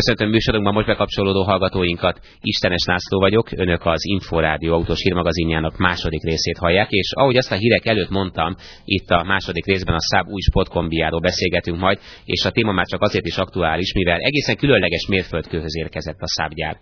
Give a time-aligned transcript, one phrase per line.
[0.00, 2.20] Köszöntöm műsorunkban most bekapcsolódó hallgatóinkat.
[2.40, 7.54] Istenes László vagyok, önök az Inforádió autós hírmagazinjának második részét hallják, és ahogy azt a
[7.54, 8.54] hírek előtt mondtam,
[8.84, 13.02] itt a második részben a Száb új sportkombiáról beszélgetünk majd, és a téma már csak
[13.02, 16.76] azért is aktuális, mivel egészen különleges mérföldkőhöz érkezett a Száb gyár.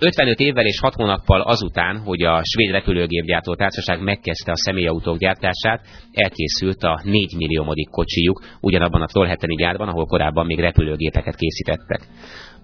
[0.00, 5.80] 55 évvel és 6 hónappal azután, hogy a svéd repülőgépgyártó társaság megkezdte a személyautók gyártását,
[6.12, 12.00] elkészült a 4 milliómodik kocsijuk, ugyanabban a Trollhetteni gyárban, ahol korábban még repülőgépeket készítettek.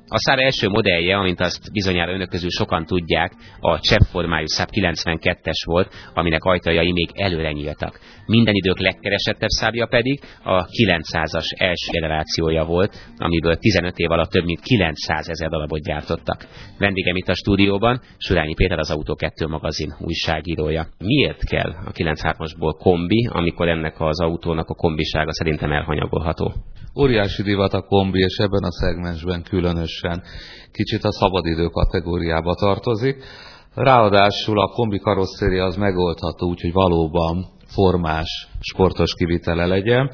[0.08, 5.62] A szár első modellje, amint azt bizonyára önök közül sokan tudják, a cseppformájú száp 92-es
[5.64, 8.00] volt, aminek ajtajai még előre nyíltak.
[8.26, 14.44] Minden idők legkeresettebb szábja pedig a 900-as első generációja volt, amiből 15 év alatt több
[14.44, 16.46] mint 900 ezer darabot gyártottak.
[16.78, 20.86] Vendégem itt a stúdióban, Surányi Péter az Autó 2 magazin újságírója.
[20.98, 26.52] Miért kell a 93-asból kombi, amikor ennek az autónak a kombisága szerintem elhanyagolható?
[26.94, 30.22] Óriási divat a kombi, és ebben a szegmensben különösen
[30.72, 33.24] kicsit a szabadidő kategóriába tartozik.
[33.74, 40.10] Ráadásul a kombi karosszéria az megoldható, úgyhogy valóban formás, sportos kivitele legyen.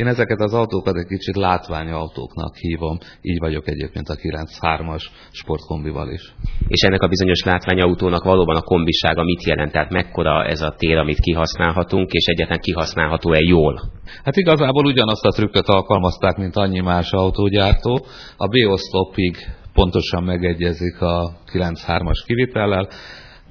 [0.00, 6.34] Én ezeket az autókat egy kicsit látványautóknak hívom, így vagyok egyébként a 93-as sportkombival is.
[6.68, 9.72] És ennek a bizonyos látványautónak valóban a kombisága mit jelent?
[9.72, 13.82] Tehát mekkora ez a tér, amit kihasználhatunk, és egyáltalán kihasználható-e jól?
[14.24, 18.06] Hát igazából ugyanazt a trükköt alkalmazták, mint annyi más autógyártó.
[18.36, 19.36] A B-oszlopig
[19.72, 22.88] pontosan megegyezik a 93-as kivitellel,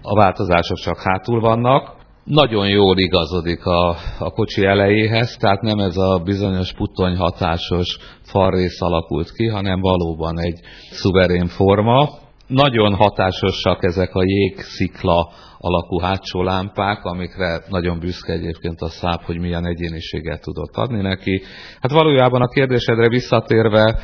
[0.01, 1.95] a változások csak hátul vannak,
[2.27, 3.89] nagyon jól igazodik a,
[4.19, 10.39] a kocsi elejéhez, tehát nem ez a bizonyos puttony hatásos falrész alakult ki, hanem valóban
[10.39, 10.59] egy
[10.91, 12.09] szuverén forma.
[12.47, 19.39] Nagyon hatásosak ezek a jégszikla alakú hátsó lámpák, amikre nagyon büszke egyébként a száp, hogy
[19.39, 21.41] milyen egyéniséget tudott adni neki.
[21.81, 23.99] Hát valójában a kérdésedre visszatérve,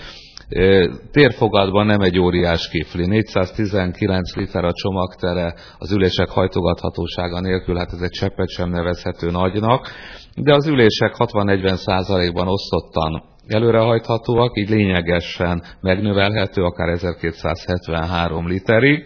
[1.12, 3.06] Térfogatban nem egy óriás kifli.
[3.06, 9.88] 419 liter a csomagtere, az ülések hajtogathatósága nélkül, hát ez egy cseppet sem nevezhető nagynak,
[10.36, 19.06] de az ülések 60-40 százalékban osztottan előrehajthatóak, így lényegesen megnövelhető, akár 1273 literig.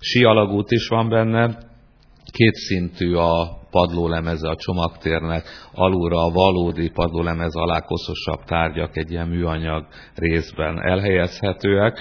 [0.00, 1.58] Sí alagút is van benne,
[2.36, 9.86] kétszintű a padlólemeze a csomagtérnek, alulra a valódi padlólemez alá koszosabb tárgyak egy ilyen műanyag
[10.14, 12.00] részben elhelyezhetőek.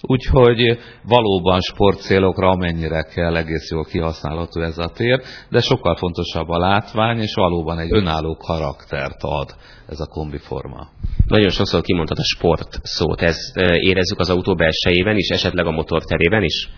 [0.00, 6.58] Úgyhogy valóban sportcélokra amennyire kell egész jól kihasználható ez a tér, de sokkal fontosabb a
[6.58, 9.54] látvány, és valóban egy önálló karaktert ad
[9.88, 10.88] ez a kombiforma.
[11.26, 13.20] Nagyon sokszor kimondhat a sport szót.
[13.20, 16.68] Ezt érezzük az autó belsejében is, esetleg a motor terében is?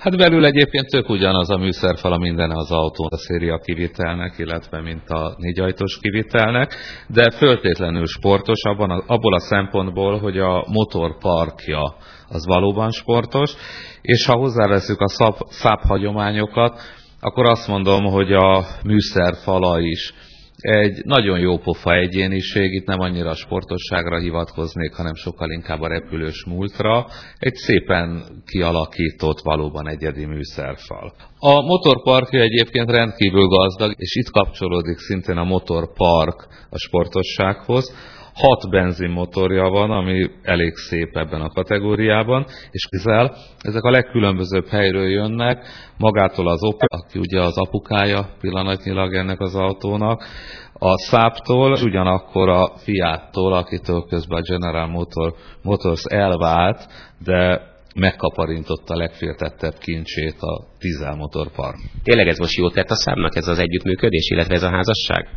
[0.00, 4.80] Hát belül egyébként tök ugyanaz a műszerfal a minden az autó a széria kivitelnek, illetve
[4.80, 6.74] mint a négyajtós kivitelnek,
[7.08, 11.94] de föltétlenül sportos abban abból a szempontból, hogy a motor parkja
[12.28, 13.54] az valóban sportos,
[14.00, 16.80] és ha hozzáveszünk a szab, száp hagyományokat,
[17.20, 20.14] akkor azt mondom, hogy a műszerfala is
[20.60, 25.88] egy nagyon jó pofa egyéniség, itt nem annyira a sportosságra hivatkoznék, hanem sokkal inkább a
[25.88, 27.06] repülős múltra,
[27.38, 31.12] egy szépen kialakított, valóban egyedi műszerfal.
[31.38, 37.94] A motorparkja egyébként rendkívül gazdag, és itt kapcsolódik szintén a motorpark a sportossághoz,
[38.40, 45.08] hat benzinmotorja van, ami elég szép ebben a kategóriában, és közel ezek a legkülönbözőbb helyről
[45.08, 45.66] jönnek,
[45.98, 50.24] magától az Opel, aki ugye az apukája pillanatnyilag ennek az autónak,
[50.72, 56.86] a Száptól, ugyanakkor a Fiattól, akitől közben a General Motor, Motors elvált,
[57.24, 61.76] de megkaparintotta a legféltettebb kincsét a dízelmotorpark.
[62.02, 65.28] Tényleg ez most jót tett a számnak ez az együttműködés, illetve ez a házasság?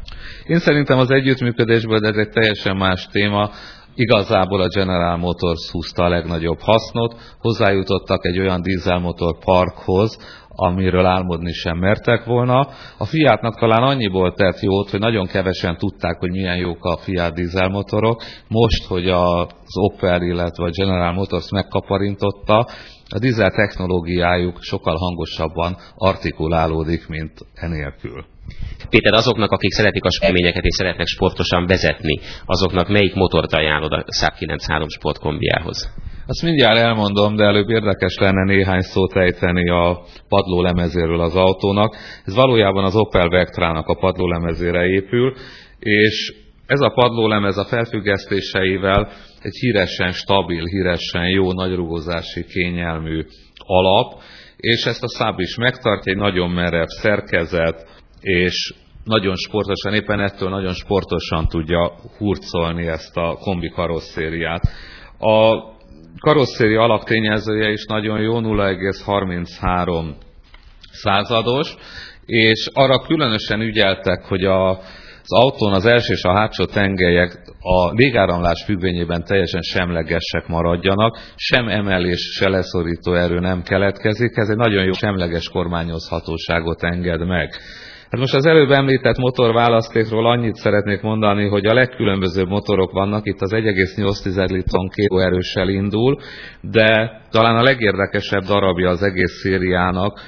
[0.48, 3.52] Én szerintem az együttműködésből, de ez egy teljesen más téma,
[3.96, 10.18] Igazából a General Motors húzta a legnagyobb hasznot, hozzájutottak egy olyan dízelmotor parkhoz,
[10.56, 12.68] amiről álmodni sem mertek volna.
[12.98, 17.34] A Fiatnak talán annyiból tett jót, hogy nagyon kevesen tudták, hogy milyen jók a Fiat
[17.34, 18.24] dízelmotorok.
[18.48, 22.68] Most, hogy az Opel, illetve a General Motors megkaparintotta,
[23.16, 28.26] a dízel technológiájuk sokkal hangosabban artikulálódik, mint enélkül.
[28.90, 34.06] Péter, azoknak, akik szeretik a sportményeket és szeretnek sportosan vezetni, azoknak melyik motort ajánlod a
[34.08, 35.92] Saab 93 sportkombiához?
[36.28, 41.96] Azt mindjárt elmondom, de előbb érdekes lenne néhány szót ejteni a padlólemezéről az autónak.
[42.26, 45.34] Ez valójában az Opel Vectra-nak a padlólemezére épül,
[45.80, 46.43] és
[46.74, 49.12] ez a padlólemez a felfüggesztéseivel
[49.42, 53.26] egy híresen stabil, híresen jó, nagyrugózási kényelmű
[53.58, 54.22] alap,
[54.58, 57.88] és ezt a száb is megtartja, egy nagyon merev szerkezet,
[58.22, 58.74] és
[59.04, 64.62] nagyon sportosan, éppen ettől nagyon sportosan tudja hurcolni ezt a kombi karosszériát.
[65.20, 65.64] A
[66.20, 70.14] karosszéri alaktényezője is nagyon jó, 0,33
[70.92, 71.76] százados,
[72.26, 74.80] és arra különösen ügyeltek, hogy a
[75.24, 81.68] az autón az első és a hátsó tengelyek a légáramlás függvényében teljesen semlegesek maradjanak, sem
[81.68, 87.54] emelés, se leszorító erő nem keletkezik, ez egy nagyon jó semleges kormányozhatóságot enged meg.
[88.10, 93.42] Hát most az előbb említett motorválasztékról annyit szeretnék mondani, hogy a legkülönbözőbb motorok vannak, itt
[93.42, 94.90] az 1,8 litron
[95.22, 96.20] erőssel indul,
[96.62, 100.20] de talán a legérdekesebb darabja az egész szériának,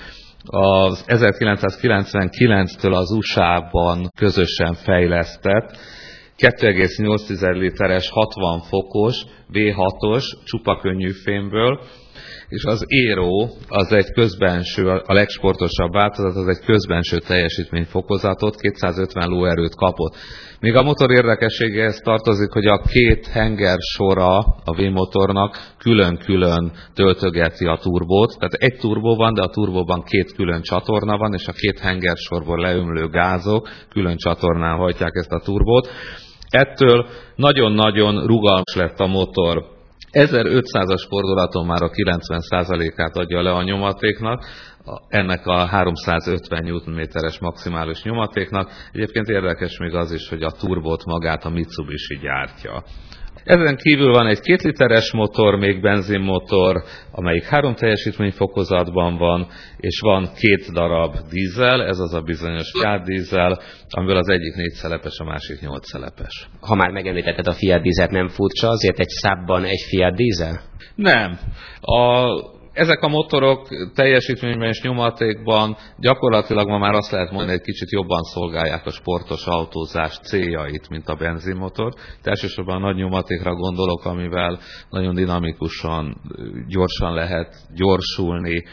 [0.45, 5.77] az 1999-től az USA-ban közösen fejlesztett
[6.38, 11.80] 2,8 literes 60 fokos V6-os csupa könnyű fémből,
[12.50, 19.75] és az Aero az egy közbenső, a legsportosabb változat, az egy közbenső teljesítményfokozatot, 250 lóerőt
[19.75, 20.15] kapott.
[20.59, 27.80] Még a motor érdekességehez tartozik, hogy a két henger sora a V-motornak külön-külön töltögeti a
[27.81, 28.36] turbót.
[28.38, 32.18] Tehát egy turbó van, de a turbóban két külön csatorna van, és a két henger
[32.18, 35.89] sorból leömlő gázok külön csatornán hajtják ezt a turbót.
[36.50, 37.06] Ettől
[37.36, 39.75] nagyon-nagyon rugalmas lett a motor
[40.15, 44.45] 1500-as fordulaton már a 90%-át adja le a nyomatéknak,
[45.08, 48.72] ennek a 350 Nm-es maximális nyomatéknak.
[48.92, 52.84] Egyébként érdekes még az is, hogy a turbót magát a Mitsubishi gyártja.
[53.44, 59.48] Ezen kívül van egy két literes motor, még benzinmotor, amelyik három teljesítményfokozatban van,
[59.78, 63.60] és van két darab dízel, ez az a bizonyos Fiat dízel,
[63.90, 66.50] amiből az egyik négy szelepes, a másik nyolc szelepes.
[66.60, 70.62] Ha már megemlítetted a Fiat dízet, nem furcsa azért egy szábban egy Fiat dízel?
[70.96, 71.40] Nem.
[71.82, 72.26] A
[72.75, 78.24] ezek a motorok teljesítményben és nyomatékban gyakorlatilag ma már azt lehet mondani, egy kicsit jobban
[78.24, 81.94] szolgálják a sportos autózás céljait, mint a benzinmotor.
[82.24, 86.22] Elsősorban a nagy nyomatékra gondolok, amivel nagyon dinamikusan,
[86.68, 88.63] gyorsan lehet gyorsulni.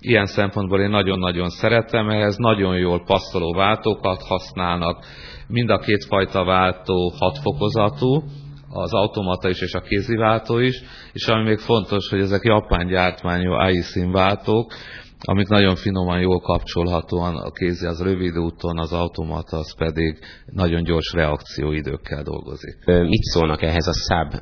[0.00, 5.04] Ilyen szempontból én nagyon-nagyon szeretem, ehhez nagyon jól passzoló váltókat használnak,
[5.46, 8.22] mind a két fajta váltó hatfokozatú,
[8.70, 10.82] az automata is és a kéziváltó is,
[11.12, 13.82] és ami még fontos, hogy ezek japán gyártmányú AI
[14.12, 14.72] váltók,
[15.20, 20.82] amik nagyon finoman jól kapcsolhatóan, a kézi az rövid úton, az automata az pedig nagyon
[20.82, 22.84] gyors reakcióidőkkel dolgozik.
[22.84, 24.32] Mit szólnak ehhez a száb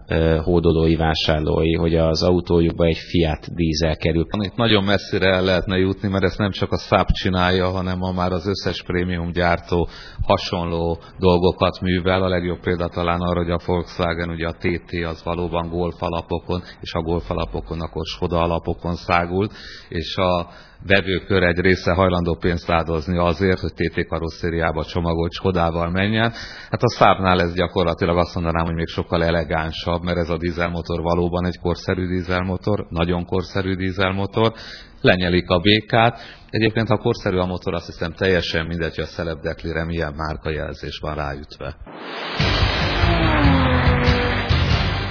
[0.42, 4.26] hódolói vásárlói, hogy az autójukba egy Fiat dízel kerül?
[4.40, 8.12] Itt nagyon messzire el lehetne jutni, mert ezt nem csak a száb csinálja, hanem ma
[8.12, 9.88] már az összes prémium gyártó
[10.22, 12.22] hasonló dolgokat művel.
[12.22, 16.62] A legjobb példa talán arra, hogy a Volkswagen, ugye a TT az valóban golf alapokon,
[16.80, 19.52] és a golf alapokon akkor Skoda alapokon szágult,
[19.88, 20.46] és a
[20.86, 26.32] vevőkör egy része hajlandó pénzt áldozni azért, hogy TT karosszériába csomagolt Skodával menjen.
[26.70, 31.02] Hát a Szábnál ez gyakorlatilag azt mondanám, hogy még sokkal elegánsabb, mert ez a dízelmotor
[31.02, 34.52] valóban egy korszerű dízelmotor, nagyon korszerű dízelmotor,
[35.00, 36.18] lenyelik a békát.
[36.50, 41.14] Egyébként, ha korszerű a motor, azt hiszem teljesen mindegy, hogy a szelepdeklire milyen márkajelzés van
[41.14, 41.76] ráütve.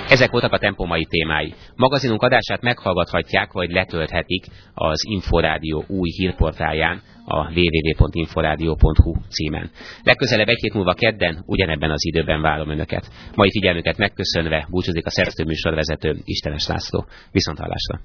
[0.09, 1.53] Ezek voltak a Tempo mai témái.
[1.75, 9.69] Magazinunk adását meghallgathatják, vagy letölthetik az Inforádió új hírportáján, a www.inforádió.hu címen.
[10.03, 13.09] Legközelebb egy hét múlva kedden, ugyanebben az időben várom Önöket.
[13.35, 17.05] Mai figyelmüket megköszönve búcsúzik a szerző műsorvezető Istenes László.
[17.31, 17.99] Viszontlátásra!